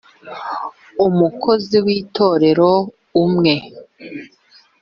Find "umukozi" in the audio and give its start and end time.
1.05-1.75